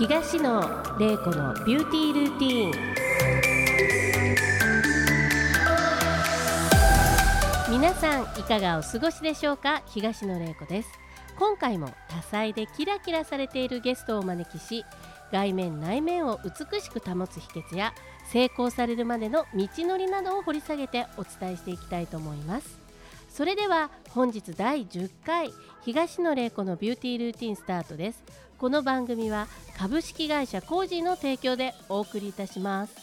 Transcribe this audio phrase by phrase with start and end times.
[0.00, 0.62] 東野
[0.98, 2.74] 玲子のビューティールーティー
[7.68, 7.70] ン。
[7.70, 9.82] 皆さんいかがお過ごしでしょうか？
[9.84, 10.88] 東野玲子です。
[11.38, 14.86] 今回も多彩でキラキラされているゲストをお招きし
[15.32, 17.92] 外面内面を美しく保つ秘訣や
[18.24, 22.80] 成功されるまでの道のりなどを掘り下げてお伝えしていきたいと思います。
[23.28, 28.22] それでは本日第10回東野玲子のビューティールーティンスタートです。
[28.60, 32.94] この番組は株式会社コージーの提供でお送りいたします。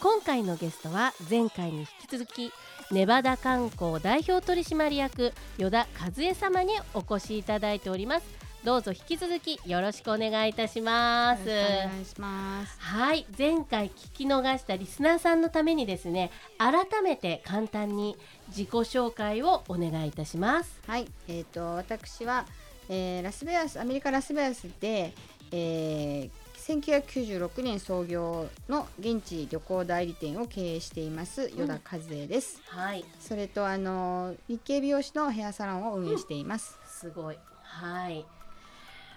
[0.00, 2.50] 今回のゲストは前回に引き続き
[2.90, 8.26] ネバダ観光代表取締役依田和恵様にお越しいただいております。
[8.64, 11.42] どうぞ引き続きよろしくお願いいたします。
[11.42, 12.76] お願いします。
[12.80, 18.16] はい前回聞き逃したリスナーさんのためにですね改めて簡単に
[18.48, 20.80] 自己紹介をお願いいたします。
[20.88, 22.46] はいえっ、と私は、
[22.88, 25.12] えーラスベガスアメリカラスベガスで、
[25.52, 33.04] えー1996年創業の現地旅行代理店を経営しています依田和恵です、はい。
[33.20, 37.38] それとあの日系美容師のヘアサロンを運営しています、すごい。
[37.62, 38.24] はい。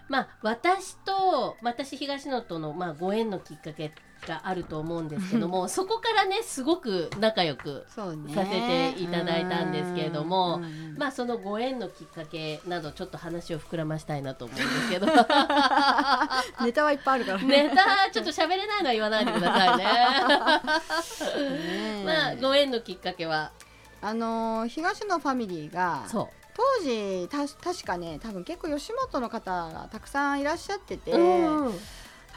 [0.09, 3.93] まあ私と私東野との、まあ、ご縁のきっかけ
[4.25, 8.05] があると思うんですけどもそこからねすごく仲良くさ
[8.45, 15.07] せていただいたんですけれどもうんうんうんまあそのご縁のきっかけなどちょっと話を膨らましたいなと思うんですけど。
[16.63, 19.83] ネタはいっぱいあるからネタちょっと喋れないのは言わないでくださいね。
[22.03, 23.51] ねまあご縁のきっかけは？
[24.01, 31.17] あのー東野ファミリーがそ当時た確かね多分結構吉本の方がたくさんいらっしゃってて、う。
[31.17, 31.79] うん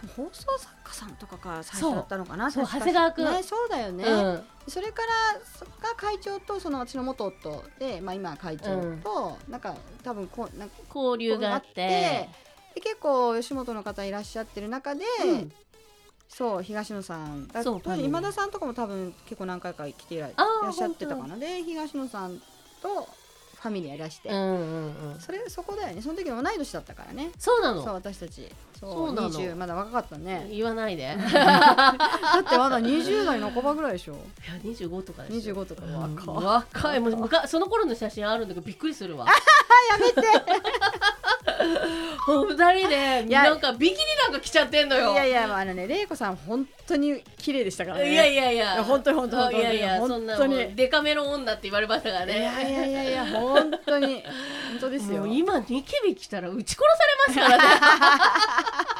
[0.08, 3.30] 放送作家さんとかから最初だったのかなそう長谷川君。
[3.30, 4.44] ねそうだよね、うん。
[4.68, 5.08] それから
[5.44, 12.28] そが会長とその私の元夫で、まあ、今は会長と、なんか多分こうなんか交流があって。
[12.74, 15.52] で結構吉本の方いらっしゃってる中で、うん。
[16.28, 17.50] そう東野さん
[17.98, 20.30] 今田さんとかも多分結構何回か来ていらっ
[20.72, 21.36] しゃってたかな。
[21.36, 22.40] で東野さん
[22.80, 23.08] と
[23.60, 25.20] ファミリーがいらして、うんうんうん。
[25.20, 26.00] それそこだよね。
[26.00, 27.30] その時同い年だったからね。
[27.38, 27.94] そうそうなの。
[27.94, 28.48] 私たち。
[28.78, 30.48] そうそうなの？20まだ若かったね。
[30.50, 31.02] 言わないで。
[31.02, 31.98] い やだ
[32.40, 34.16] ってまだ20代半ばぐらいでしょ。
[34.62, 35.54] 二十五とかですよ。
[35.54, 35.82] 25とか。
[35.84, 37.00] うん若い若い。
[37.00, 39.26] もうその頃の写真あるんだけどびっくりするわ。
[39.90, 40.22] やめて
[42.26, 45.12] 二人でなんかビキニなんか着ちゃってんのよ。
[45.12, 48.12] いやいやあのね玲子さん本当に綺麗でしたからね。
[48.12, 48.84] いやいやいや。
[48.84, 50.36] 本当に本当に本当にいやいや本当に。
[50.36, 52.38] そんなデカメロ女って言われましたからね。
[52.38, 54.22] いやいやいやいや本当に。
[54.70, 55.26] 本当ですよ。
[55.26, 56.82] 今ニキビ来たら撃ち殺
[57.28, 57.80] されますからね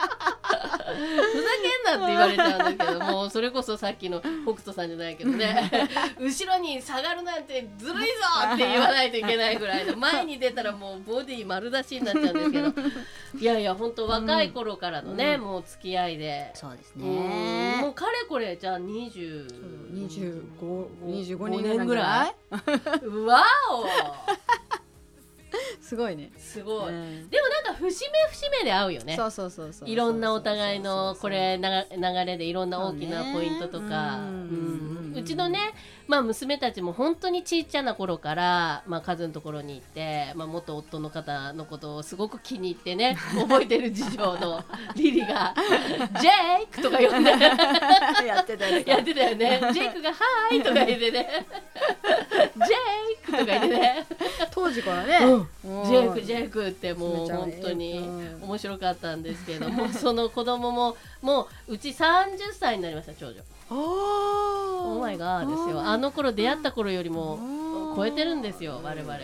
[1.01, 5.71] けんなって言われちゃうんですけどもうそれこそさっきの北斗さんじゃないけどね。
[6.19, 8.13] 後ろに下がるなんてずるいぞ
[8.55, 12.73] って言わないといけないぐらいで前に出たらもうボディ丸出しになっちゃうんですけど。
[13.41, 15.41] いやいや本当若い頃からのね、うん。
[15.43, 16.51] もう付き合いで。
[16.55, 19.47] そうですうんもねうかれこれじゃあ20
[19.93, 22.35] 25 25 5年年ぐぐららい？
[23.05, 23.45] い わ
[25.81, 26.31] すごいね。
[26.37, 27.31] おすごい、うん。
[27.31, 29.17] でもなんか節目節目で合うよね。
[29.17, 34.19] そうそうそうそういろんなお互いのこれ流れでいろんな大きなポイントとか。
[34.19, 35.11] うん。
[35.13, 35.19] うん。
[35.19, 35.59] うちのね、
[36.11, 44.65] まあ、娘たちも本当にちっちゃな頃から、まあ、カズのところに行って、まあ、元夫の方のことをすごく気に入ってね 覚えてる次女の
[44.97, 45.55] リリが
[46.21, 47.31] 「ジェイク!」とか呼んで
[48.27, 50.59] やってたよねやってたよねジェイクが「はーい!
[50.67, 51.47] 」とか言ってね
[52.59, 54.07] 「ジェイク!」とか言ってね。
[54.51, 55.19] 当時からね。
[55.25, 55.85] うん。
[55.85, 58.03] ジェイクジェイクってもう本当にう
[58.41, 58.43] ん。
[58.43, 63.41] 面白かったんですけども その子供ももううち30歳になりました長女。
[63.71, 65.01] おオー。
[65.01, 65.81] マイガーですよ。
[65.81, 67.97] あの頃出会った頃よりもうん。
[67.97, 69.21] 超えてるんですよ我々が。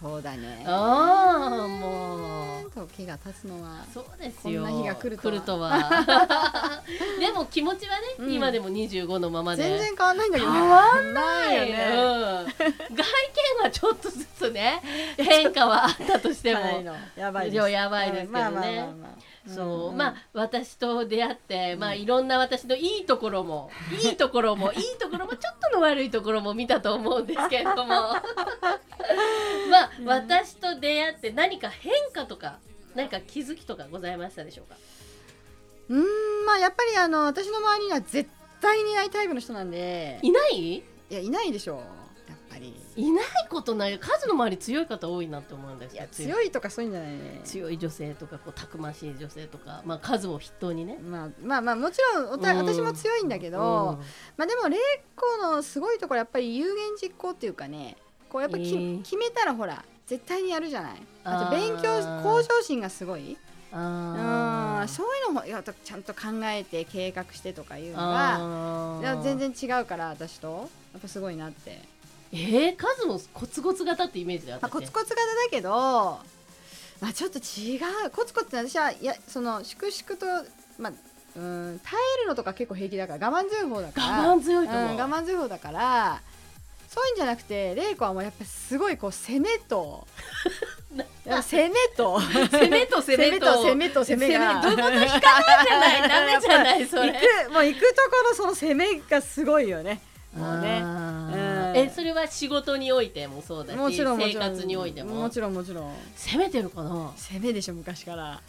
[0.00, 0.64] そうだね。
[0.66, 2.70] ああもう。
[2.70, 3.84] 時が経つのは。
[3.92, 4.62] そうですよ。
[4.62, 5.68] こんな日が来るとは。
[5.68, 6.82] は。
[7.20, 8.32] でも気持ちはね、うん。
[8.32, 9.62] 今でも25のままで。
[9.62, 10.58] 全然変わんないんだけどね。
[10.58, 12.54] 変わんないようんね。
[12.56, 13.04] 外
[13.58, 14.80] 見はちょっとずつね
[15.18, 16.60] 変化はあったとしても。
[16.64, 16.94] ないの。
[17.16, 18.40] やばいいややばいですけどね。
[18.40, 23.70] まあまあまあまあそう、んまあ私と出会って、まあいろんな私のいいところも
[24.04, 27.86] いいところもいいところもちょっとの悪いところも見たと思うんですけれども。
[29.70, 32.58] まあ私と出会って何か変化とか
[32.94, 34.76] 何か気づきとかございましたでしょうか？
[35.88, 38.28] うーんまあやっぱりあの私の周りには絶
[38.60, 40.18] 対にいないタイプの人なんで。
[40.22, 40.74] いない？
[40.76, 41.80] いやいないでしょう
[42.60, 42.80] り。
[42.96, 43.98] いないことない。
[43.98, 47.40] 数の周り強い方多いなって思うんですいやよ強いとかそういうんじゃないね。
[47.44, 50.98] 強い女性とかこうたくましい女性とか、まあ、数を筆頭にね。
[50.98, 52.66] まあまあまあもちろんおた、うん。
[52.66, 53.98] 私も強いんだけど、
[54.36, 54.76] まあでも玲
[55.16, 57.96] 子のすごいところやっぱり有言実行っていうかね
[58.28, 59.02] こうやっぱき、えー。
[59.02, 61.02] 決めたらほら絶対にやるじゃない。
[61.24, 63.36] あと勉強向上心がすごい。
[63.72, 70.68] あうん、そういうのもやちゃんと考えて計画してとかいうのが全然違うから私と。
[70.92, 71.80] やっぱすごいなって、
[72.32, 75.70] えー、数もコツコツ型ってイメージであったまあ、コツコツ型だけど、
[77.00, 78.10] まあ、ちょっと違う。
[78.10, 80.26] コツコツって私はいやその粛々と、
[80.78, 80.92] まあ、
[81.36, 84.06] うん耐えるのとか結構平気だから我慢強い方だから。
[84.28, 86.22] 我慢強いと思う、うん、我慢強い方だから
[86.88, 90.06] そういうんじゃなくて玲子はもうやっぱすごいこう攻めと
[91.24, 92.18] 攻めと。
[92.18, 93.46] 攻めと攻めと。
[93.62, 94.60] 攻めと攻めが。
[94.60, 97.12] 攻めどこと引かないじゃないダメじゃないそれ。
[97.12, 100.00] 行くもう行くところその攻めがすごいよね。
[100.34, 100.80] もうね
[101.74, 105.14] えそれは仕事においてもそうだしもちろん生活においても。
[105.14, 105.94] もちろんもちろん。
[106.16, 107.12] 攻めてるかな？
[107.16, 108.40] 攻めでしょ昔から。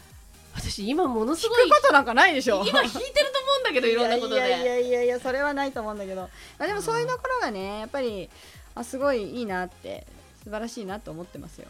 [0.54, 2.66] 私今ものす聞ごいくことなんかないでしょ。
[2.68, 4.36] 今引いてると思うんだけどいろんなことで。
[4.36, 6.22] いやいやいやいやそれはないと思うんだけど、
[6.60, 8.30] まあ、でもそういうところがねやっぱり
[8.76, 10.06] あすごいいいなって
[10.44, 11.68] 素晴らしいなと思ってますよ。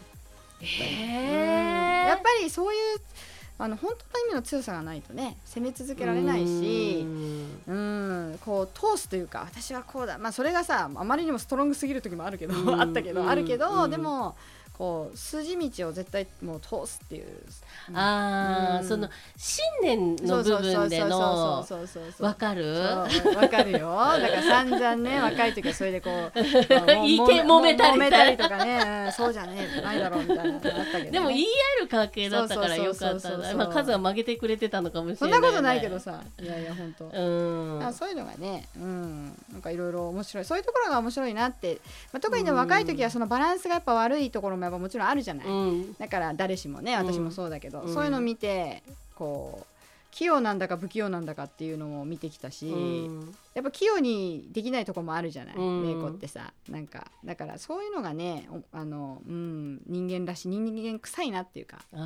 [0.60, 2.08] へうん。
[2.08, 3.00] やっぱりそういう
[3.58, 7.06] あの本当の意味の強さがないとね攻め続けられないし
[7.66, 8.38] うん。
[8.44, 10.18] こう通すというか私はこうだ。
[10.18, 12.80] まあそれがさあまりにもストロングすぎる時もあるけど、うん。
[12.80, 13.90] あったけど、うんあるけど、うん。
[13.90, 14.36] でも
[14.82, 17.26] こう筋道を絶対もう通すっていう。
[17.94, 18.88] ああ、うん。
[18.88, 22.74] その信念の部分でのそうそうそうそうそうそうわかる？
[23.22, 23.78] そうわかるよ。
[23.78, 26.32] だから散々ね 若い時はそれでこう
[27.06, 27.96] 意見揉めたり。
[27.96, 31.46] 揉めたりとかね、うんそうじゃねえないだろうみたいなのあったけど、ね、でも言い合
[31.78, 33.56] える関係だったからよかったそうそうそうそうそう。
[33.56, 36.20] なまあ数は曲げてくれてたのかもしそれない、ね、んなことないけどさ。
[36.40, 37.86] いやいや本当、うん。
[37.86, 40.44] あそういうのがね、うん、なんかいろいろ面白い。
[40.44, 41.78] そういうところが面白いなって、
[42.12, 45.94] まあ、特にね若い時はそのバランスがやっぱ悪いところもやっぱもちろんあるじゃない、うん。
[45.98, 47.94] だから誰しもね私もそうだけど、うん。
[47.94, 48.82] そういうのを見て
[49.14, 49.66] こう
[50.10, 53.34] 器用なんだか不器用なんだかっていうのも見てきたし、うん。
[53.54, 56.08] やっぱ器用にできないとこもあるじゃない、うん。
[56.08, 56.52] ってさ。
[56.68, 61.96] なんかだからそういうのがねおあの、うん、人間らしい人間臭いなっていうか、う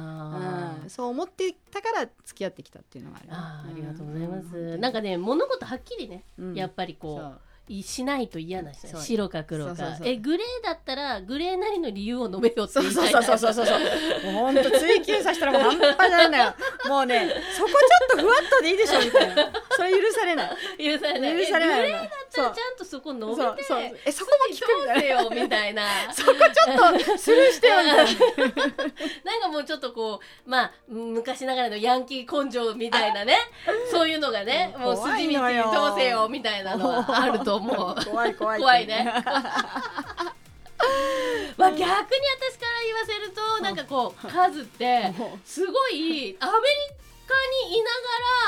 [0.86, 3.26] ん、そう思ってたから付き合ってきたっていうのがある。
[3.30, 4.80] あーありがとうございます、うん。
[4.80, 6.54] なんかね物事はっきりね、うん。
[6.54, 7.40] やっぱりこそう
[7.82, 9.98] しないと嫌な人白か黒か。
[10.04, 13.54] えグレーだったらグレーなりの理由を述べようってそう言いたいそうそうそう。
[13.54, 13.78] そうそう
[14.22, 16.54] そうもうほんと追求させたらもう半端ないんだよ。
[16.88, 17.76] もうねそこちょ
[18.18, 19.52] っとふわっとでいいでしょみたいな。
[19.76, 20.50] それ許されない。
[20.78, 21.38] 許されない。
[21.40, 25.84] 許されないえグレーだっちゃんとそこ述べてえそこも聞くみよみたいな。
[26.12, 28.04] そこちょっとスルーしてよみたいな。
[29.24, 33.36] なんかもうちょっとこうまあ昔ながらのヤンキー根性みたいなね。
[33.90, 37.76] そういうのがねもう怖筋道いのよ通せよみたいなのはあると思う。
[38.04, 38.86] 怖い怖い怖い。
[38.86, 39.04] ね。
[41.56, 47.06] まあ逆に私から言わせるとなんかこう数ってもすごいアメリカ
[47.68, 47.84] にいな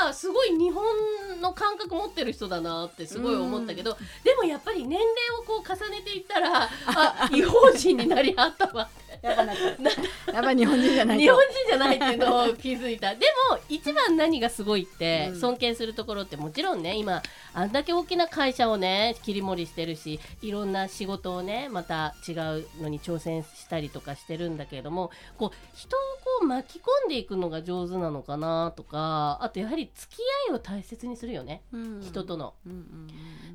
[0.03, 5.05] がらすごい日本の感覚持ってる人だなってすごい思ったけどでもやっぱり年齢
[5.39, 8.89] をこう重ねていったら あ違法人になりあったわ
[9.27, 11.21] っぱなんかや日本人じゃないと。
[11.21, 13.13] 日本人じゃないっていうのを気づいた。
[13.15, 15.39] でも一番何がすごいって、うん。
[15.39, 17.21] 尊敬するところってもちろんね今
[17.53, 25.99] あんだけ大きな会社をね切り盛りしてるしいろんな仕事をねまた違うのに挑戦したりとかしてるんだけれどもこう人を
[26.39, 30.19] こう巻き込んでいくのが上手なのかなとかあとやはり付き
[30.49, 32.01] 合いを大切にするよね、うん。
[32.01, 32.53] 人との。
[32.65, 33.07] うんうんうん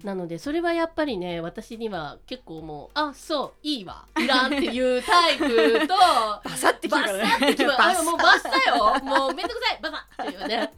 [0.05, 5.95] なのでそれはやっぱりね私には結構もうあそういいわいらんっていうタイプと
[6.45, 7.53] バサって切バサるからね。
[7.53, 9.01] ってきまあもうバッサよ。
[9.03, 10.73] もうめんどくさいバサっていうね。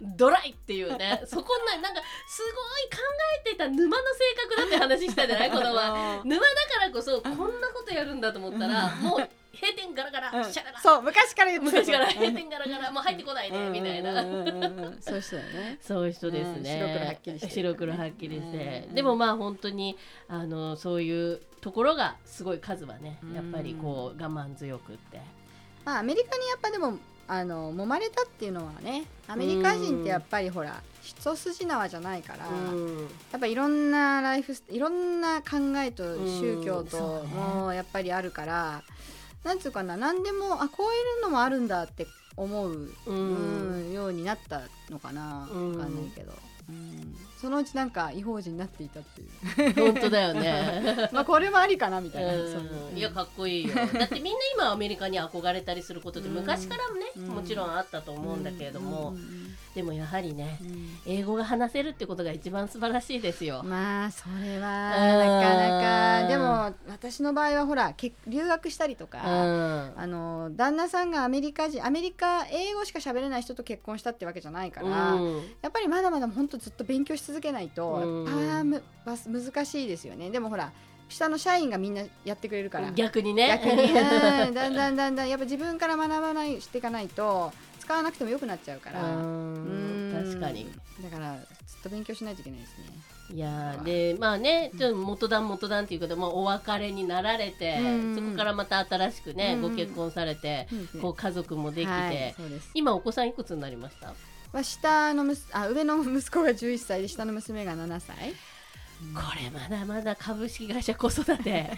[0.00, 1.22] ドライっていうね。
[1.26, 2.52] そこななんかすごい
[2.90, 2.98] 考
[3.46, 5.74] えてた沼の性格だって話したじゃないこの前。
[6.24, 6.42] 沼だ
[6.78, 10.52] からこそこんなことやるんだと思ったらもう閉店ガラガラ、うん。
[10.52, 10.80] シャララ。
[10.80, 12.34] そう昔から言ってた昔から閉うん。
[12.34, 14.22] 店ガラガラもう入ってこないで、みたいな。
[15.00, 15.78] そういう人だよね。
[15.80, 16.60] そういう人ですね。
[16.60, 16.64] うん。
[16.64, 17.46] 白黒はっきりして。
[17.46, 18.94] る白黒はっきりして、うん。
[18.94, 19.96] でもまあ本当に
[20.28, 23.34] あのそういうところがすごい数はね、うん。
[23.34, 25.20] やっぱりこう我慢強くって。
[25.84, 33.08] まあアメリカにやっぱでもあの揉まれたっていうのはねアメリカ人ってやっぱりほら一筋縄じゃないから、うん。
[33.32, 38.82] やっぱいろんなライフスいろんな考えと宗教ともやっぱりあるから、
[39.44, 45.78] なんつうかな何でもあこういうのもあるんだって思う、うようになったのかな、うん。
[45.78, 46.32] わかんないけど、
[46.68, 47.16] うん。
[47.40, 49.92] そのうちなんか違法人になっていたっていう。
[49.92, 51.10] 本当だよね。
[51.12, 53.74] まあこれもありかなみたいな、いやかっこいいよ。
[53.74, 57.26] だってみんな今アメリカに憧れたりすることってうん昔からもね、うん。
[57.28, 59.43] もちろんあったと思うんだけれども、うんうん
[59.74, 60.68] でもやはりねうん。
[60.68, 63.62] うん英語が話せるってことが一番素晴らしいですよ。
[63.62, 65.18] まあそれはうん。
[65.18, 66.28] なかなか。
[66.28, 69.92] でも私の場合はほらけ留学したりとか、うん。
[69.96, 75.36] あの旦那さんがアメリカ人アメリカ英語しか喋れない人と結婚したってわけじゃないから、うん。
[75.60, 78.24] やっぱりまだまだ本当ずっと勉強し続けないと、うん。
[78.24, 80.30] パームバス難しいですよね。
[80.30, 80.72] でもほら
[81.08, 82.90] 下の社員がみんなやってくれるから。
[82.92, 87.52] 逆にね逆にうんだんだんだんだんやっぱ自分から学ばないしていかないと
[87.84, 89.00] 使わなくてもよくなっちゃうから。
[89.00, 90.70] 確かに。
[91.02, 91.36] だから
[91.66, 92.86] ずっと勉強しないといけないですね。
[93.30, 98.14] いやーでまあねちょっと元旦元旦っていうことで、まあ、お別れになられて、うん。
[98.14, 99.62] そこからまた新しくね、うん。
[99.62, 100.68] ご結婚されて、
[101.00, 102.34] こう家族もできて、
[102.74, 104.08] 今お子さんいくつになりました？
[104.52, 108.34] まあ下のむす あ上の息子が11歳で下の娘が7歳。
[109.12, 111.70] これまだまだ株式会社子育て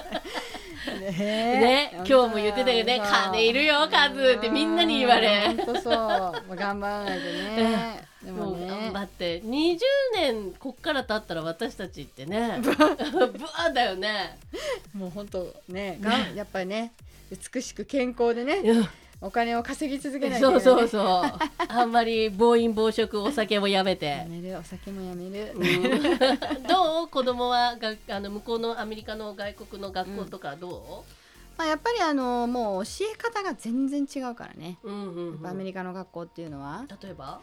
[0.90, 1.10] ね。
[1.10, 1.90] ね。
[1.94, 5.54] 今日も言ってたよね「金いるよ数」ってみんなに言われ。
[5.56, 8.08] 本当そう、まあ、頑張らないとね。
[8.22, 8.66] でもね。
[8.66, 9.40] 頑張って。
[9.42, 9.78] 20
[10.14, 12.58] 年こっから経ったら私たちってね。
[12.62, 14.38] ブワーだよね。
[14.94, 15.98] もう本当ね。
[16.00, 16.92] がんやっぱりね
[17.30, 18.56] 美しく健康でね。
[18.56, 18.88] うん
[19.22, 21.22] お金を稼ぎ続けないね、そうそうそう。
[21.68, 24.06] あんまり暴飲暴食お酒もやめて。
[24.06, 25.62] やめるお酒もやめる、うん。
[26.66, 27.08] どう？
[27.08, 31.04] 子供はがあの向こうのアメリカの外国の学校とかど
[31.56, 34.78] まあ、やっぱりあのもう教え方が全然違うからね。
[34.82, 35.32] う、うんうん。
[35.34, 36.84] やっぱアメリカの学校っていうのは。
[37.02, 37.40] 例えば？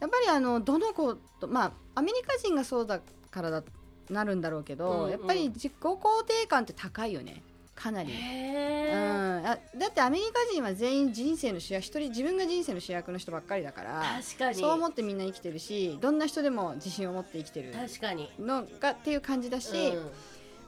[0.00, 3.00] やっぱりあのどの子とまあアメリカ人がそうだ
[3.30, 3.62] からだ
[4.10, 5.10] なるんだろうけど、うんうん。
[5.10, 7.44] やっぱり自己肯定感って高いよね
[7.82, 8.12] かなり。
[8.12, 14.58] うん、あだってアメリカ人は全員人生の主役一人自分が人生の主役の人ばっかりだから確かに。
[14.58, 18.30] そう思ってみんな生きてるしどんな人でも自信を持って生きてる確かに。
[18.38, 20.10] のがっていう感じだし、うん。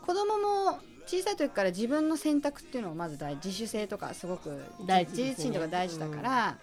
[0.05, 5.19] 子供も小さい時から自分の選択っていうのをまず大自主性とかすごく大事ね。
[5.19, 6.59] 自立心とか大事だから、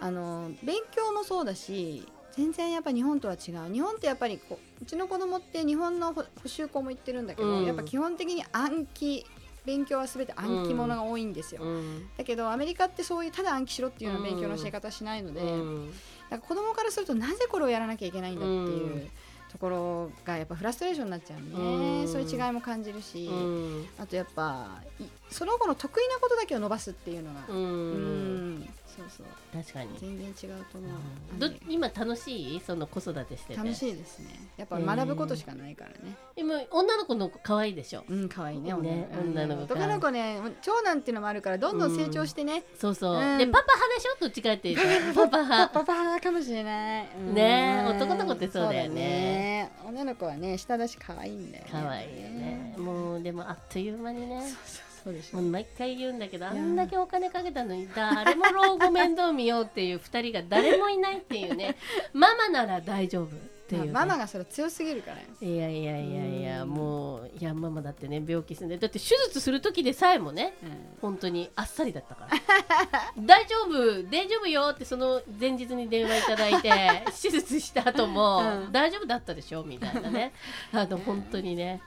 [0.00, 3.72] あの勉強もそうだし全然やっぱ日本とは違う。
[3.72, 7.66] 日本ってやっぱりこううちの子供って日本の補補習校も行ってるんだけど、うん。
[7.66, 9.24] やっぱ基本的に暗記
[9.64, 12.08] 勉強は全て暗記ものが多いんですよ、うん。
[12.16, 15.90] だけどアメリカってそういうただ暗記しろっていうような勉強の教え方しないので、うん。
[15.90, 15.96] だか
[16.30, 19.10] ら子供からするとなぜこれをやらなきゃいけないんだっていう、うん。
[19.52, 22.00] ところがやっぱフラストレーションになっちゃううん。
[22.02, 23.88] ね、そういう違いも感じるし、うん。
[23.98, 29.26] あとやっぱいその子の得意なことだけを伸ばすっていうのが、ううんんそうそう。
[29.52, 29.98] 確かに。
[29.98, 30.90] 全然違うと思う、
[31.38, 32.60] どあの今楽しい？
[32.60, 33.56] その子育てしてて。
[33.56, 34.28] 楽しいですね。
[34.56, 38.04] やっぱ学ぶことしかないからね、今女の子の子可愛いでしょ。
[38.08, 43.38] うん可愛いねね女の子男の子ね長男っていうのもあるからどんどん成長してね、そうそう、うん。
[43.38, 44.16] でパパ派でしょ？
[44.20, 45.20] どっちかっていうと。
[45.24, 45.72] パパ派。
[45.80, 47.34] パパ派かもしれない、うん。
[47.34, 48.94] ねえ男の子ってそうだよね。
[48.94, 49.72] ね。
[49.86, 51.70] 女の子はね下だし可愛いんだよね。
[51.72, 52.74] 可愛いよね。
[52.78, 54.40] もうでもあっという間にね。
[54.42, 54.91] そうそう
[55.32, 61.76] もう毎回言うんだけどあんだけお金かけたのに誰も老後面倒見ようっていう2人が誰もいないっていうね。
[62.12, 63.28] ママなら大丈夫っ
[63.74, 66.70] ていう、ね、ママがそれ強すぎるからよいやいやいやいやうん。
[66.70, 68.76] もういやママだってね病気すんで。
[68.78, 70.70] だって手術する時でさえもねうん。
[71.00, 72.36] 本当にあっさりだったから。
[73.18, 76.70] 大丈夫大丈夫よってその前日に電話いただいて
[77.20, 78.72] 手術した後も、うん。
[78.72, 79.64] 大丈夫だったでしょ？
[79.64, 80.32] みたいなね。
[80.72, 81.80] あの本当にね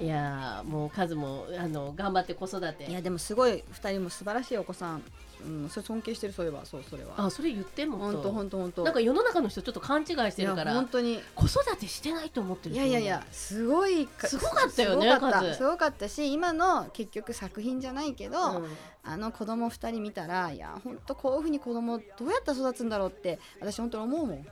[0.00, 2.86] いやーもう数もあの頑張って子育て。
[2.86, 5.02] いやでもすごい2人も素晴らしいお子さん、
[5.44, 6.64] うん、それ尊敬してるそういえば。
[6.64, 7.14] そうそれは。
[7.16, 8.84] あそれ言っても本当本当本当。
[8.84, 11.20] なんか世の中の人ちょっと勘違いしてるから本当に。
[11.34, 15.40] 子育てしてないと思ってるいやいやいやすごいかすごかったよねすごかった。
[15.40, 18.66] 数すごかったし今の結局作品じゃないけど、うん。
[19.04, 24.46] あの子供2人見たらいや本当こういうふうに子供どうやって育つんだろうって私本当に思うもん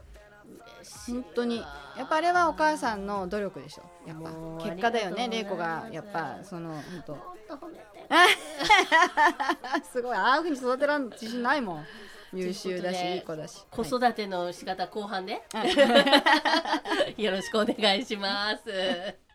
[1.07, 1.65] 本当に。
[1.97, 3.83] やっぱあれはお母さんの努力でしょ。
[4.07, 4.31] やっぱ。
[4.65, 5.29] 結果だよね。
[5.29, 7.15] 玲子がやっぱその本当。
[7.15, 7.85] 本当褒めて。
[9.93, 10.17] すごい。
[10.17, 11.87] ああいうふうに育てらん自信ないもん。
[12.33, 13.65] 優秀だしといいい子だし。
[13.71, 15.65] 子はい育ての仕方後半で、は
[17.17, 18.63] い よろしくお願いします。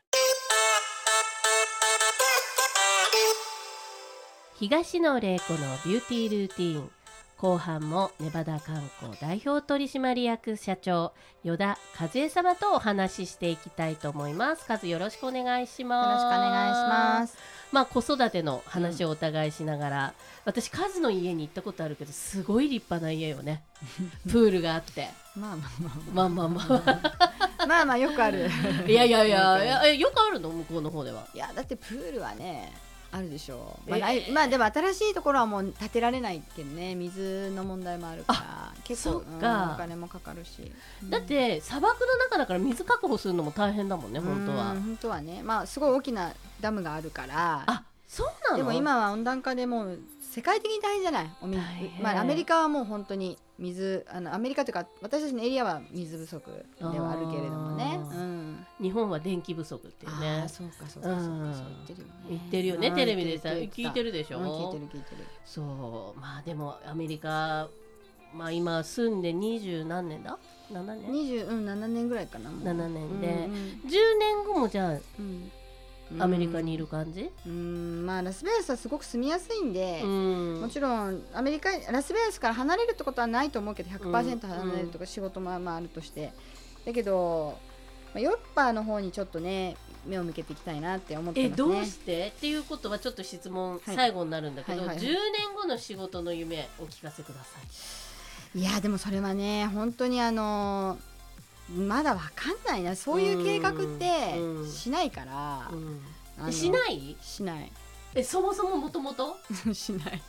[4.57, 6.91] 東野玲子のビューティールーティーン
[7.37, 11.11] 後半もネバダ観光代表取締役社長
[11.43, 14.65] 依田和恵様とお話ししていきたいと思います。
[14.65, 16.23] カズよろしくお願いしよます。
[16.23, 17.37] ろしくお願いします
[17.73, 20.13] まあ子育ての話をお互いしながら、
[20.45, 23.63] 私カズの家に行ったことあるけどすごい立派な家よね。
[24.31, 25.67] プールがあって、まあま
[26.13, 27.11] まあまあまあ。
[27.57, 28.49] あまあまあよくある
[28.87, 30.49] いやいやいやいやえよくあるの？
[30.49, 31.27] 向こうの方では。
[31.33, 32.73] いやだってプールはね
[33.15, 36.95] あるでしょう、まあえないまあでも新しいところはもう建てられないけどね。
[36.95, 38.73] 水の問題もあるから。
[38.83, 39.41] 結構うんお
[39.77, 40.71] 金もかかるし。
[41.05, 44.73] だって砂漠の中だから水確保するのも大変だもんね本当は。
[44.73, 44.81] うん。
[44.81, 45.41] 本当はね。
[45.43, 47.63] まあすごい大きなダムがあるから。
[47.65, 48.57] あそうなの？
[48.57, 49.99] でも今は温暖化でもう
[50.35, 51.29] 世界的に大変じゃない？
[51.41, 51.47] お
[52.03, 60.41] まあ、アメリカはもう本当に水あのアメリカというか私たちのエリアは水不足ではあるけれどもね、うん、日本は電気不足っていうあね。
[60.45, 62.19] あそうかそうかそうか、うんそう言ってるよね。
[62.29, 62.95] 言ってるよねうん。
[62.95, 64.39] テレビでさ聞いてるでしょ？
[64.39, 65.25] うん聞いてる聞いてる。
[65.45, 65.61] そ
[66.15, 66.19] う。
[66.19, 67.69] まあでもアメリカ
[68.33, 70.37] まあ今住んで二十何年だ
[70.69, 72.59] ？7年？27年ぐらいかなもう。
[72.61, 73.27] 7年で。
[73.27, 73.89] うん10
[74.19, 75.49] 年後もじゃあうん
[76.19, 78.05] アメリカにいる感じ、うん。
[78.05, 80.61] まあラスベガスはすごく住みやすいんで、うん。
[80.61, 86.31] もちろんアメリカラスベガスから離れるってことはないと思うけど100%離れるとか仕事もまああるとして、
[86.85, 87.57] だけど、
[88.13, 91.65] まあ、ヨーロッパの方にちょっとね目を向けていきたいなって思ってますね。
[91.65, 92.27] えどうして？
[92.27, 93.95] っていうことはちょっと質問、はい。
[93.95, 95.05] 最後になるんだけど、はいはいはい。
[95.05, 95.15] 10年
[95.55, 97.59] 後の仕事の夢お聞かせくださ
[98.53, 98.59] い。
[98.59, 100.97] いやでもそれはね本当にあの
[101.69, 102.95] まだわかんないな。
[102.95, 104.71] そういう計画ってうん。
[104.71, 106.01] しないから、うん。
[106.37, 107.15] あのえしない？
[107.21, 107.71] しない。
[108.13, 109.37] えそもそももともと
[109.73, 110.21] しない。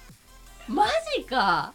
[0.69, 1.73] マジか。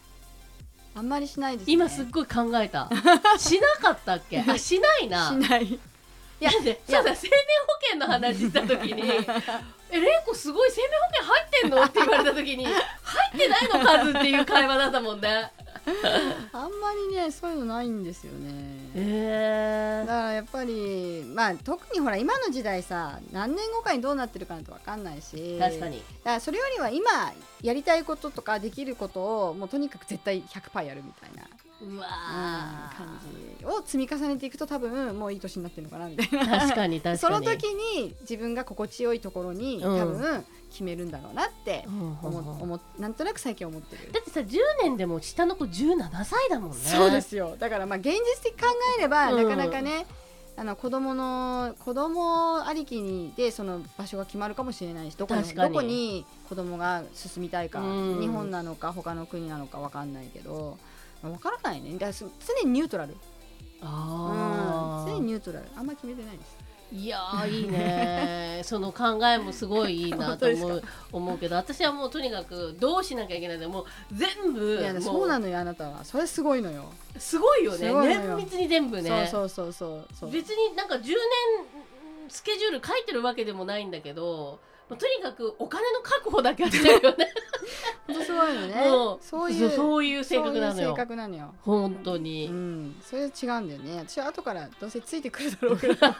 [0.94, 2.88] あんまりしないです、ね、今すっごい考えた。
[3.38, 4.40] しなかったっけ？
[4.46, 5.28] あしないな。
[5.28, 5.64] しない。
[5.66, 5.78] い
[6.44, 7.36] やでそうだ生命
[7.68, 9.02] 保険の話した時に
[9.90, 12.74] 「え玲子すごい生命保険入ってんの?」って言われた時に「入
[13.32, 15.52] ってないの数」っていう会話だったもんね
[16.52, 18.50] あんまりねそういうのないんですよね。
[18.94, 25.58] えだからやっぱりまあ特にほら今の時代さ何年後かにどうなってるかなんて分かんないし。
[25.58, 25.98] 確かに。
[25.98, 31.48] だからそれよりは今やりたいこととかできることをもうとにかく絶対100%やるみたいな、
[31.82, 33.18] うわ感
[33.58, 36.60] じを積み重ねていくと多分もういい年になってるのかなみたいな。
[36.60, 37.18] 確かに確かに。
[37.18, 39.98] その時に自分が心地よいところにうん。
[39.98, 44.10] 多分決めるんだろうなって思,、うん思なんとなく最近思ってる。
[44.10, 44.20] だ。
[44.20, 46.76] ってさ10年でも下の子17歳だもんね。
[46.76, 47.56] そうですよ。
[47.58, 48.66] だからまあ現実的に考
[48.98, 49.48] えれば、うん。
[49.48, 50.06] なかなかね
[50.56, 55.54] あの子供の子供ありきにでその場所が決まるかもしれないしどこに。
[55.54, 58.20] どこに子供が進みたいか、うん。
[58.20, 60.78] 日本なのか他の国なのかわかんないけど
[61.22, 61.92] わからないね。
[61.92, 63.18] だからす常にニュートラル、うん、
[63.82, 65.66] あ常にニュートラル。
[65.76, 66.61] あんまり決めてないです
[66.92, 76.04] いやーいいねその考えもすごいいいなと思う 思うけど私はもうとにかくどうしなきゃいけないんだもう全部いやもそうなのよあなたは。
[76.04, 76.92] それすごいのよ。
[77.18, 77.92] すごいよね。
[77.92, 79.28] 綿密に全部ね。
[79.30, 80.08] そうそうそうそう。
[80.20, 81.12] そう別になんか10年
[82.28, 84.58] スケジュール書いてるわけでもないんだけど
[84.92, 87.32] もうとにかくお金の確保だけはしてるよね。
[88.06, 88.84] 本当すごいのね。
[89.22, 91.54] そういうそういう性格なのそういう性よ格なのよ。
[91.62, 93.98] 本当に、うん、それは違うんだよね。
[94.00, 96.10] 私は後からどうせついてくるだろうから。
[96.10, 96.16] ね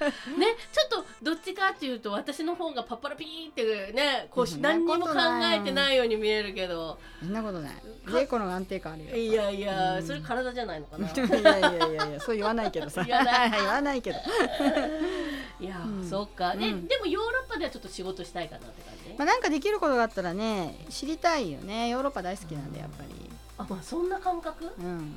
[0.00, 6.98] ちょっとどっちかっていうと私の方がパッパラピーってねこう何にも考えてないように見えるけど。
[7.20, 7.72] そんなことない。
[7.72, 9.14] か玲子の安定感あるよ。
[9.14, 10.06] いやいや、うん。
[10.06, 11.08] それ体じゃないのかな。
[11.12, 13.04] いやいやいやいやそう言わないけどさ。
[13.04, 13.50] 言わない。
[13.50, 14.18] 言わないけど。
[15.60, 16.08] いや、うん。
[16.08, 16.86] そっか、ねうん。
[16.86, 21.88] でもヨーロッパではちょっと仕事したいかなって感じ、まあなんかできることがあったらね知りたいよね。
[21.88, 23.30] ヨーロッパ大好きなんでやっぱり。
[23.58, 24.64] あまあそんな感覚？
[24.64, 25.16] はうん、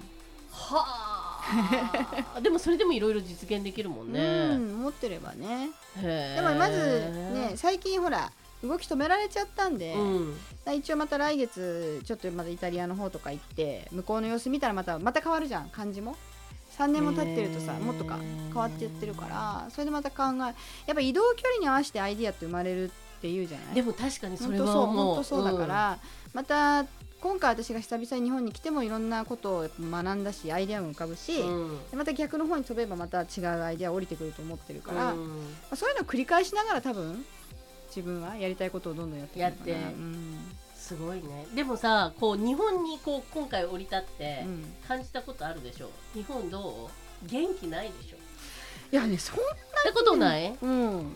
[0.52, 1.33] あ
[2.42, 5.70] でもそれでもいろいろ実現できるもんね、うん、持ってればね。
[6.02, 8.32] でもまずね最近ほら
[8.64, 10.38] 動き止められちゃったんで、うん。
[10.76, 16.16] 一応また来月ちょっとまたイタリアの方とか行って向こうの様子見たらまたまた変わるじゃん感じも。
[16.78, 20.40] 3年も経ってるとさもっとか変わってってるからそれでまた考え
[20.88, 23.76] やっぱ移動距離に合わせてアイディアって生まれるっていうじゃない？
[23.76, 26.00] でも確かにそれ本当そう本当そうだから、
[26.34, 26.84] また
[27.24, 31.90] 今回私が久々に日本に来てもいろんなことを学んだしアイデアも浮かぶし、うん。
[31.90, 35.30] でまた逆の方に飛べばまた違うアイデア降りてくると思ってるから、まうん。
[35.72, 37.26] あ、そういうのを繰り返しながら多分
[37.88, 39.72] 自分はやりたいことをどんどんやってやって。
[39.72, 40.38] うん。
[40.76, 41.48] すごいね。
[41.56, 44.74] でもさこう日本にこう今回降り立ってうん。
[44.86, 45.90] 感じたことあるでしょ？
[46.14, 46.90] 日本ど
[47.24, 47.26] う？
[47.26, 48.18] 元気ないでしょ？
[48.92, 50.54] いやねそんってことない？
[50.62, 51.16] うん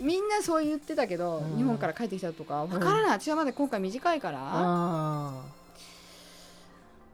[0.00, 1.56] みんなそう言ってたけど、うん。
[1.56, 4.38] 日本から帰ってきたとかわからない、私はまだ今回短いから。
[4.40, 5.42] あ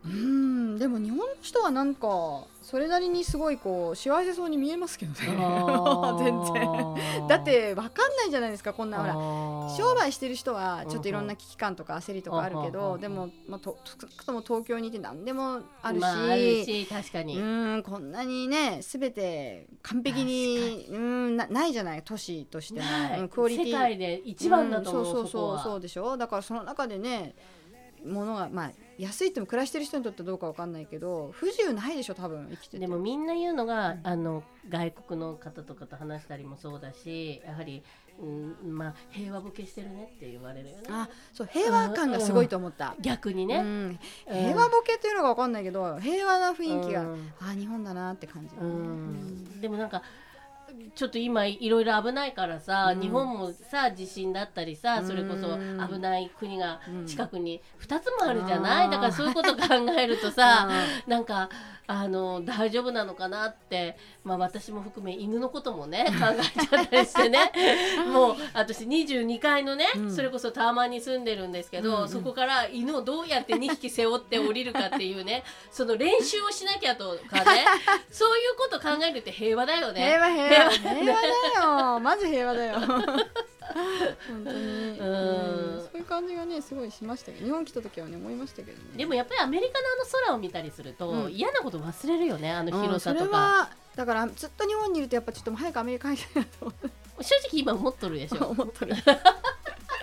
[0.04, 5.18] うんでも日本の人はなんかそれなりにすごいこう幸せそうに見えますけどね。
[6.18, 6.54] 全然。
[6.54, 22.86] 然だってわかんないじゃないですかこんなほらら商売してる人はちょっといろんな危機感とか焦りとかあるけどでも、まあ、と少なくとも東京にいて何でもあるし,、まあ、あるし確かに、うんこんなにね全て完璧にうんなないじゃない都市としての、
[23.20, 23.66] うんクオリティ。
[23.66, 26.16] 世界で一番だと思う、んそうそうそうそうでしょ？
[26.16, 27.34] だからその中でね
[28.04, 32.80] 物がまあ安いっても暮らしてる人にとってはどうかわかんないけど不自由ないでしょ多分生きてて。
[32.80, 37.82] でもみんな言うのが、うんあの外国の方とかと話したりもそうだしやはり、
[38.20, 40.82] うん、まあ平和ボケしてるねって言われるよね。
[40.90, 47.32] あそう平和感がすごいと思った、う逆にね、ん、平和ボケっていうのがわかんないけど平和な雰囲気が、うん。
[47.40, 49.60] あ日本だなって感じ、うん。
[49.60, 50.02] でもなんか
[50.94, 53.00] ちょっと今いろいろ危ないからさ、うん。
[53.00, 55.06] 日本もさ地震だったりさうん。
[55.06, 60.68] それこそ危ない国がうん近くに2つもあるじゃない、あーだからそういうこと考えるとさ
[61.06, 61.48] なんか
[61.92, 67.50] あの大丈夫なのかなって、まあ、私も含め犬のこともね考えちゃったりしてね。
[68.12, 70.14] もう私22階のね、うん。
[70.14, 72.02] それこそタワマンに住んでるんですけど、うん。
[72.02, 77.64] うんそこから犬をどうやって2匹背負って降りるかっていうねその練習をしなきゃとかね。
[78.10, 80.00] そういうこと考えるって平和だよね。
[80.00, 82.00] 平和平平和平和だよ。
[82.00, 82.80] まず平和だよ。
[82.80, 84.58] 本当に。
[84.58, 85.08] うん。
[85.08, 85.80] うん。
[85.80, 88.84] そういう感じがねすごいしましたけど日本来た時はね思いましたけどね。
[88.96, 91.32] でもやっぱりアメリカのあの空を見たりすると、うん。
[91.32, 96.72] 嫌なこと忘れるよねあのうん広さとそれか、はだからずっと日本にいるとやっぱちょっと早くアメリカに帰りたいなと
[97.22, 98.46] 正直今思っとるでしょ。
[98.50, 98.94] 思ってる。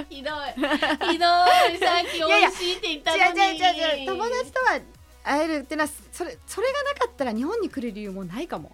[0.10, 1.12] ひどい。
[1.12, 1.77] ひどい。
[1.80, 3.23] さっき美味しいって言ったのに。
[3.23, 4.08] 違う違う違う違う。
[4.08, 4.80] 友達とは
[5.23, 8.71] 会えるってのはそれそれがなかったら日本に来る理由もないかも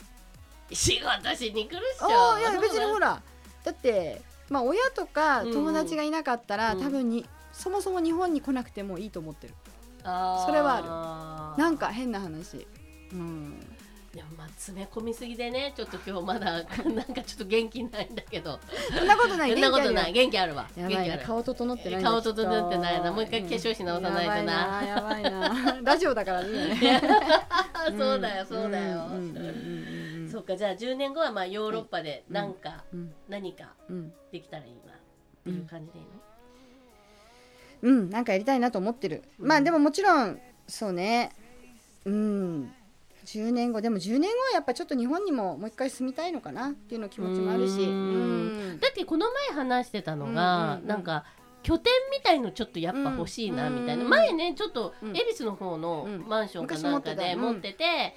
[0.72, 2.08] 仕事しに来るっしょ。
[2.08, 3.22] ああいや別にほら
[3.64, 5.54] だってまあ親とかうん。
[5.54, 6.82] 友達がいなかったら、うん。
[6.82, 9.54] 多分にそもそも日本に来なくてもいいと思ってる。
[10.04, 12.68] それはなんか変な話。
[13.12, 13.60] うん。
[14.14, 16.52] でもまあ詰め込みすぎでねちょっと今日まだ
[16.86, 18.60] なんかちょっと元気ないんだけど。
[18.96, 19.52] そんなことない。
[19.52, 20.14] そんなことない。
[20.14, 20.68] 元気あるわ。
[20.76, 21.22] やばい元気ある。
[21.22, 23.12] な顔整ってない顔整ってないな。
[23.12, 24.84] もう一回化粧し直さないとな。
[24.86, 25.30] やばいな。
[25.32, 25.80] やばいな。
[25.82, 27.02] ラジオだからね。
[27.52, 29.48] あそうだよそうだよ、うんうんうん。
[29.48, 29.73] うん
[30.44, 32.36] うんそうかじゃあ10年後はまあヨーロッパでうん。
[32.36, 33.14] なんか、うん。
[33.30, 34.14] 何かうん。
[34.32, 34.96] できたらいいなっ
[35.44, 38.10] ていう感じでいいの、うん。
[38.10, 39.48] なんかやりたいなと思ってる、うん。
[39.48, 41.32] まあでももちろんそうね。
[42.06, 42.74] うん。
[43.26, 47.78] 10年後でも10年後はやっぱちょっと日本にももう一回住みたいのかなっていうの気持ちもあるし。
[48.82, 50.88] だってこの前話してたのが、うんうんうん。
[50.88, 51.26] なんか
[51.62, 54.10] 拠点みたいのちょっとやっぱ欲しいなみたいな、うん。
[54.10, 56.28] 前ねちょっとうん恵比寿の方のうん。
[56.28, 58.16] マンションかなんかで昔持っててて、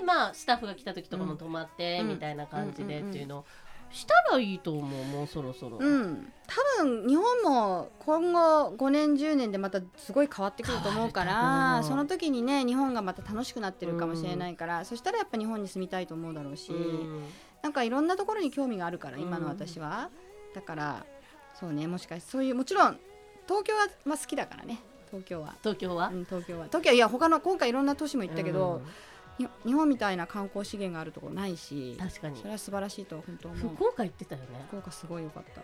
[0.00, 2.08] でまあスタッフが来た時とかも泊まってうん。
[2.08, 3.44] みたいな感じでうんっていうのを
[3.90, 6.32] したらいいと思うもうそろそろ、うん、
[6.78, 17.22] 多分日本も今後5年10年でまたすごい変わってくると思うからその時にね日本がまた楽しくなってるかもしれないから、そしたらやっぱ日本に住みたいと思うだろうし、うん。
[17.62, 20.10] なんかいろんなところに興味があるから今のうん私は、
[20.52, 21.06] だから
[21.58, 22.98] そうねもしかしてそういうもちろん
[23.46, 25.54] 東京は、まあ、好きだからね東京は。
[25.62, 26.08] 東京は？
[26.08, 26.66] う、ん、東京は。
[26.66, 28.90] 東京はいや他の今回いろんな都市も行ったけど、に
[29.38, 32.38] 日本みたいな観光資源があるところないしうん確かに。
[32.38, 34.64] それは素晴らしいと本当福岡行ってたよね。
[34.68, 35.60] 福岡すごい良かった、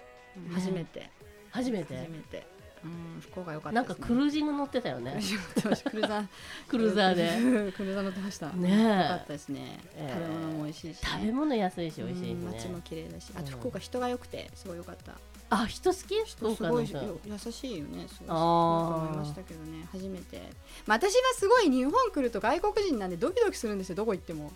[0.54, 1.10] 初めて。
[1.50, 1.96] 初めて？
[1.96, 2.46] 初めて。
[2.84, 6.26] うん福岡良かったなんかクルージング乗ってたよ クルねーザー
[6.66, 7.72] クルーザーで。
[7.72, 8.50] クルーザー乗ってました。
[8.50, 8.82] ねえ。
[8.82, 9.78] 良かったですね。
[9.94, 10.12] ええ。
[10.12, 11.02] 食べ物も美味しいし。
[11.02, 13.32] ね食べ物安いし美味しいしうん街もね綺麗だし。
[13.36, 13.44] あうん。
[13.44, 15.12] と福岡人が良くてすごい良かった
[15.54, 16.14] あ人好き？
[16.36, 16.88] 福岡すごい
[17.26, 18.06] 優しいよね。
[18.08, 18.36] すごい。
[18.36, 19.86] 思いましたけどね。
[19.92, 20.42] 初めて、
[20.86, 23.96] まあ、私はすごい日本来ると外国人なんでドキドキするんですよ。
[23.96, 24.50] どこ行っても。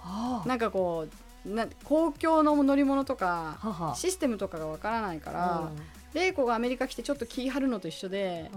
[0.00, 1.06] はなんかこ
[1.44, 5.70] うな公共の乗り物とかシステムとかがわからないから、
[6.12, 8.50] 玲子がアメリカ来てちょっと気張るのと一緒で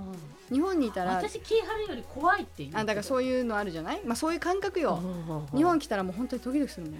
[0.51, 2.71] 日本にいたら私気張るより怖いっていう。
[2.73, 4.01] あだからそういいうのあるじゃない？
[4.05, 4.99] まあそういう感覚よ、
[5.55, 6.99] 日本来たらもう本当にドキドキするもん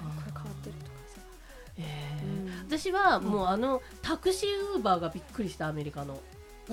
[0.00, 0.43] あこれこれ
[2.78, 6.20] 私はもうあのタクシーウーバーがびっくりしたアメリカの。
[6.66, 6.72] 日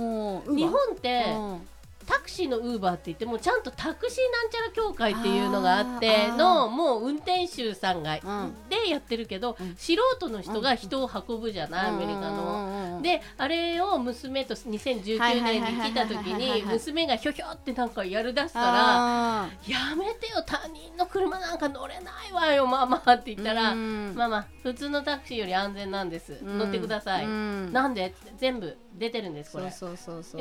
[0.67, 1.67] 本ってうん
[2.05, 8.53] タクシーのウーバーって言ってもちゃんとタクシーなんちゃら協会っていうのがあってのもう運転手さんがうん。
[8.69, 9.75] でやってるけどうん。
[9.75, 12.97] 素人の人が人を運ぶじゃないアメリカの。
[12.97, 24.13] のであれを娘と2019年に来た時に娘がひょひょってなんかやるだしたらあ「やめてよ他人の車なんか乗れないわよママ」って言ったら「うん。
[24.15, 26.37] ママ普通のタクシーより安全なんです。
[26.41, 26.57] うん。
[26.57, 27.73] 乗ってください」うん。
[27.73, 28.13] なんで？
[28.37, 29.71] 全部出てるんですこれ。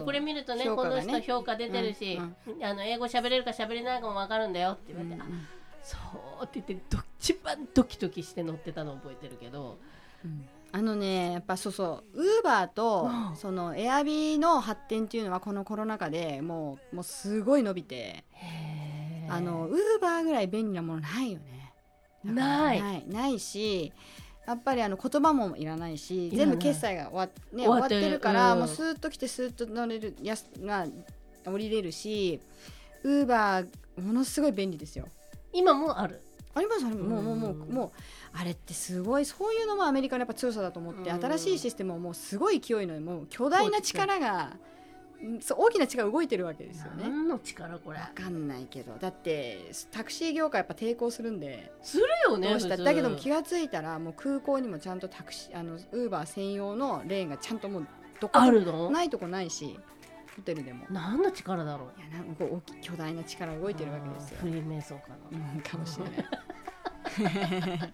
[0.02, 0.64] これ見るとね。
[0.64, 2.18] この人評価出てるし、
[2.62, 5.22] あの英語喋れるか喋れないかも分かるんだよって言われて、
[5.82, 5.96] そ
[6.40, 9.78] うって言ってど一番ドキドキして乗ってたのを覚えてるけど。
[10.24, 10.48] うん。
[10.72, 13.36] あのねやっぱそうそうウーバーとうん。
[13.36, 18.24] そのエアビーの発展っていうのはこのコロナ禍でもうもうすごい伸びて
[19.28, 21.72] あのウーバーぐらい便利なものないよね。
[22.24, 22.80] ない。
[22.80, 23.04] ない。
[23.08, 23.92] ないし
[24.46, 28.58] やっぱりあの言葉もいらないし全部決済が終わ,、ね、終終わってるから、うん。
[28.60, 30.86] もうスーッと来てスーッと乗れるやすが
[31.46, 32.40] 降りれるし
[33.02, 33.68] ウーバー
[34.00, 35.06] ものすごい便利ですよ。
[35.52, 36.20] 今もある。
[36.54, 37.08] ありますあります。
[37.08, 37.90] もうもうもううんもう
[38.32, 41.20] あれってすごいそういうのもアメリカのやっぱ強さだと思ってうん。
[41.20, 44.56] 新しいシステムをもうすごい勢いのもう巨大な力が
[45.22, 47.04] うんそう大きな力が動いてるわけですよね。
[47.04, 47.98] 何の力これ。
[47.98, 48.94] わかんないけど。
[48.98, 51.72] だってタクシー業界やっぱ抵抗するんで。
[51.82, 57.86] するよねだけども気が付いたらもう空港にもちゃんとタクシーあのウーバー専用のレーンがちゃんともう
[58.20, 58.90] どこもあるの？
[58.90, 59.78] ないとこないし
[60.36, 60.86] ホテルでも。
[60.90, 62.00] 何の力だろう。
[62.00, 64.38] いやなんか大きい巨大な力が動いてるわけですよ。
[64.40, 64.46] フ。
[64.46, 65.16] リーメイソンかな。
[65.32, 66.24] うんかもしれない。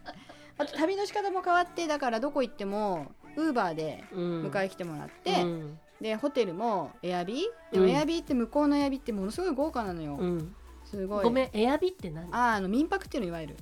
[0.59, 4.46] あと旅の仕方も変わってだからどこ行ってもウーバーでうん。
[4.46, 5.79] 迎え来てもらって、うん。
[6.01, 7.72] でホテルもエアビー？
[7.72, 10.55] でもうんエアビーって向こうのエアビーってものすごい豪華なのよ、うん。
[10.85, 11.25] すごい。
[11.25, 12.29] ごめんエアビって何？
[12.33, 13.57] ああの民泊っていうのいわゆる。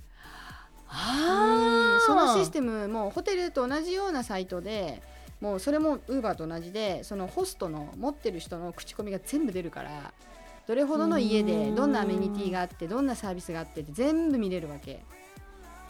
[0.96, 5.02] あそのシスムテムもホテルと同じようなサイトで
[5.44, 10.14] もうそれもウーバーと同じでそのホストの持ってる人の口コミが全部出るから
[10.66, 11.74] どれほどの家うでん。
[11.74, 15.04] どんなアメニティがあってどんなサービスがあってって全部見れるわけ。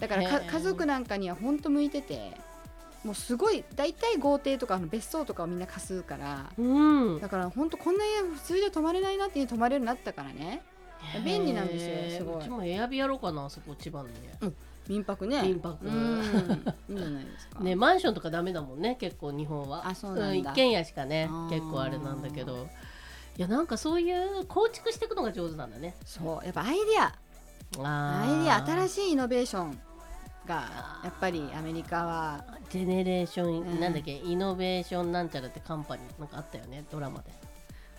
[0.00, 2.32] だから家族なんかには本当向いてて
[3.04, 7.20] もうすごい大体豪邸とか別荘とかをみんな貸すからうん。
[7.20, 10.62] だから本当こんな家普通じゃ泊まれないなって泊まれるようになったからね。
[11.24, 12.40] 便利なんですよすごい。
[12.40, 14.12] うちもエアビやろうかなそこ千葉のね
[14.88, 15.42] 民泊ね。
[15.42, 15.87] 民泊。
[15.87, 15.92] うん。
[16.88, 17.61] いいんじゃないですか。
[17.61, 19.88] ねマンションとかダメだもんね結構日本は。
[19.88, 20.53] あそうなんだ。
[20.53, 22.68] 一軒家しかね結構あれなんだけど。
[23.37, 25.97] いやなんかそういう構築していくのが上手なんだね。
[26.05, 27.12] そうやっぱアイデア。
[27.83, 29.81] アイデア新いしいイノベーション
[30.47, 32.44] がやっぱりアメリカは。
[32.70, 33.81] ジェネレーション、うん。
[33.81, 37.33] なんだっけイノベーションなんちゃらってカンパニーなんかあったよねドラマで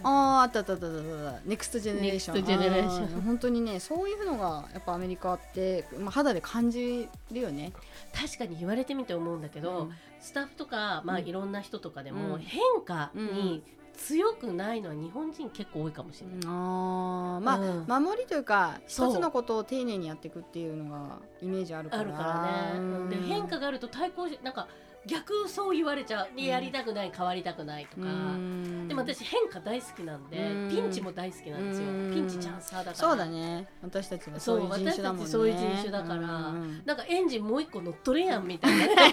[0.04, 1.00] あーあったあったあったあった。
[1.00, 7.74] あったネクストジェネレーション Next Generation 本当にねそういうのがやっぱアメリカって、まあ、肌で感じるよね。
[8.14, 9.92] 確かに言われてみて思うんだけど、うん。
[10.20, 11.26] スタッフとか、まあ、うん。
[11.26, 12.42] いろんな人とかでも、うん。
[12.42, 13.64] 変化に
[13.98, 18.06] 強くないのは日本人結構多いかもしれない、あーまあ、うん。
[18.06, 22.02] 守りというか一つのことを丁寧にやっていくっていうのがイメージあるから。
[22.02, 23.10] あるからね、うん。
[23.10, 24.68] で変化があると対抗しなんか
[25.08, 28.88] 逆そう言われちゃう、やりたくない変わりたくないとか、うん。
[28.88, 30.70] でも私変化大好きなんで、うん。
[30.70, 32.12] ピンチも大好きなんですよ、うん。
[32.14, 32.96] ピンチチャンス派だから。
[32.96, 33.68] そうだね。
[33.84, 35.28] 私たちはそういう人種だもんね。
[35.28, 36.22] そう私たちそういう人種だから。
[36.22, 36.22] う
[36.54, 36.82] ん。
[36.86, 38.86] なんかエンジンもう一個乗っ取れやんみたいな。
[38.86, 38.96] ね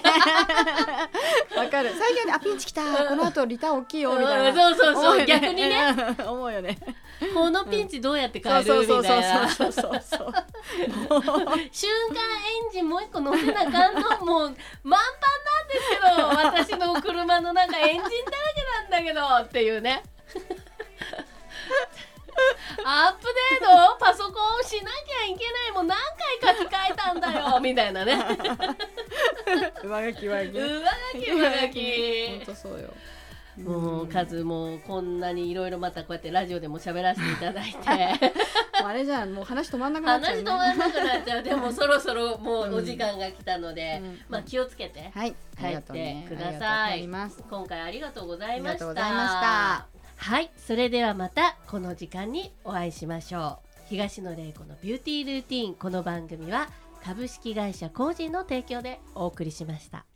[1.56, 1.90] わかる。
[1.98, 4.66] 最近あピンチ来たこの後リターン大きいよみたいな。
[4.68, 4.74] うん。
[4.74, 5.26] そうそうそう。
[5.26, 5.94] 逆にね。
[6.26, 6.78] 思うよね
[7.34, 10.32] このピンチどうやって変えそうるそうそうみたいなそうそうそう。
[11.70, 18.08] 瞬間エンジンもう一個乗せなあかんのもう満帆なんですけど私の車の中エンジンだら
[18.54, 20.02] けなんだけどっていうね。
[22.84, 23.26] アップ
[23.60, 25.98] デートパソコンをしなきゃいけないもう何
[26.40, 28.16] 回書き換えたんだよ みたいなね。
[29.84, 30.58] 上書き上書き。
[30.58, 32.92] 上書き上書本き当そうよ
[33.58, 37.76] もう数もこんなにいろいろまたこうやってラジオでも喋らせていただいて。
[37.78, 37.84] も
[38.88, 44.20] うあれじゃんもう話止まんなくなっちゃう、話ね、止まんなくなっちゃうでもそろそろもうお時間が来たので、うん。
[44.28, 46.58] まあ気をつけて帰ってくだありがとうごさい。
[46.58, 49.86] ざいます今回ありがとうございましたありがとうございました。
[50.16, 50.50] はい。
[50.56, 53.68] それではまたこの時間にお会いしましょう。
[53.88, 55.74] 東野玲子のビューティールーティン。
[55.74, 56.68] この番組は
[57.04, 60.06] 株式会社コージーの提供でお送りしました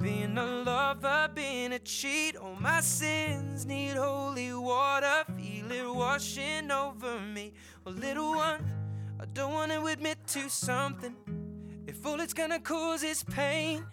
[0.00, 2.34] Been a lover, been a cheat.
[2.34, 7.52] All my sins need holy water, feel it washing over me.
[7.84, 8.64] Well, little one,
[9.20, 11.14] I don't want to admit to something.
[11.86, 13.84] If all it's gonna cause is pain,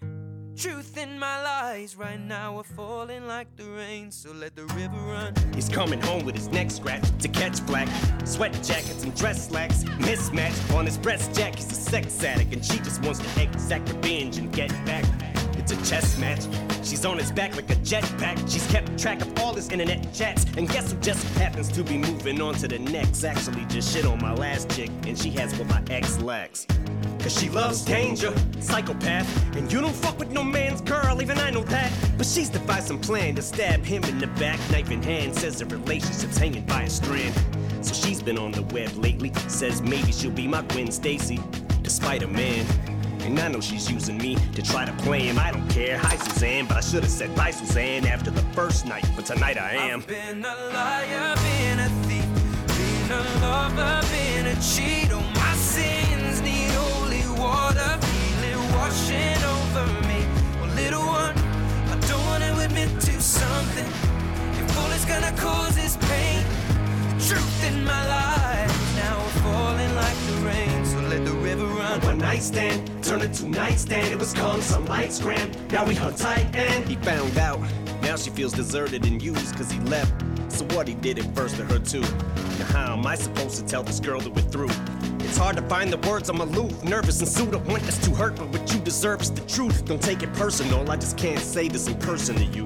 [0.56, 4.10] truth in my lies right now are falling like the rain.
[4.10, 5.34] So let the river run.
[5.54, 7.90] He's coming home with his neck scratched to catch black.
[8.24, 11.56] Sweat jackets and dress slacks mismatched on his breast jack.
[11.56, 15.04] He's a sex addict and she just wants to exact revenge and get back.
[15.70, 16.46] It's a chess match.
[16.82, 18.50] She's on his back like a jetpack.
[18.50, 20.46] She's kept track of all his internet chats.
[20.56, 23.26] And guess who just happens to be moving on to the next?
[23.26, 26.68] Actually, just shit on my last chick, and she has what my ex lacks.
[27.20, 29.28] Cause she loves danger, psychopath.
[29.58, 31.92] And you don't fuck with no man's girl, even I know that.
[32.18, 35.36] But she's devised some plan to stab him in the back, knife in hand.
[35.36, 37.36] Says the relationship's hanging by a strand.
[37.82, 39.34] So she's been on the web lately.
[39.50, 41.42] Says maybe she'll be my Gwen Stacy,
[41.82, 42.66] despite a man.
[43.28, 45.38] And I know she's using me to try to play him.
[45.38, 45.98] I don't care.
[45.98, 49.06] Hi, Suzanne, but I should have said bye, Suzanne, after the first night.
[49.18, 50.00] But tonight I am.
[50.00, 52.26] I've been a liar, been a thief,
[52.68, 55.12] been a lover, been a cheat.
[55.12, 60.26] All my sins need holy water, feel it washing over me.
[60.62, 63.92] Well, little one, I don't want to admit to something.
[64.56, 66.46] If all it's gonna cause is pain,
[67.18, 68.37] the truth in my life
[72.28, 72.36] run.
[72.36, 74.08] One night stand turned into nightstand.
[74.08, 75.56] It was calm, some lights grand.
[75.72, 77.60] Now we hung tight and he found out.
[78.02, 80.14] Now she feels deserted and used cause he left.
[80.50, 82.02] So what he did it first to her too.
[82.02, 84.70] Now how am I supposed to tell this girl that we're through?
[85.20, 87.54] It's hard to find the words, I'm aloof, nervous and sued.
[87.54, 89.86] I want this to hurt, but what you deserve is the truth.
[89.86, 92.66] Don't take it personal, I just can't say this in person to you.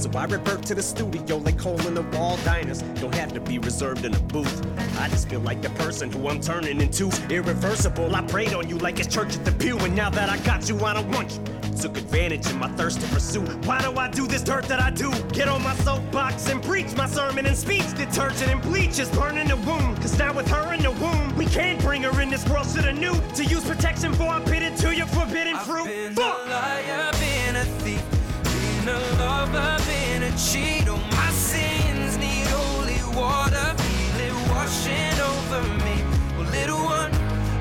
[0.00, 2.80] So I revert to the studio like hole in the wall diners.
[3.00, 4.66] Don't have to be reserved in a booth.
[4.98, 7.10] I just feel like the person who I'm turning into.
[7.28, 9.76] Irreversible, I prayed on you like it's church at the pew.
[9.78, 11.40] And now that I got you, I don't want you.
[11.80, 13.42] Took advantage of my thirst to pursue.
[13.66, 15.10] Why do I do this dirt that I do?
[15.32, 17.88] Get on my soapbox and preach my sermon and speech.
[17.96, 19.96] Detergent and bleach is burning the wound.
[20.00, 22.66] Cause now with her in the womb, we can't bring her in this world.
[22.68, 23.14] to the new.
[23.34, 25.84] to use protection for I bid it to your forbidden I've fruit.
[25.86, 26.46] been Fuck!
[26.46, 28.04] a liar, been a thief,
[28.44, 30.88] been a love, I've been a cheat.
[30.88, 35.96] All my sins need holy water, feel it washing over me.
[36.36, 37.12] Well, little one,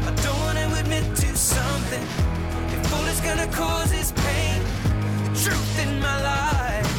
[0.08, 2.04] I don't want to admit to something.
[2.74, 4.62] If all it's gonna cause is pain,
[5.24, 6.99] the truth in my life.